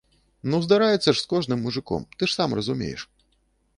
Ну, 0.53 0.59
здараецца 0.67 1.03
ж 1.03 1.13
з 1.23 1.29
кожным 1.33 1.59
мужыком, 1.65 2.07
ты 2.17 2.23
ж 2.33 2.35
сам 2.39 2.59
разумееш. 2.61 3.01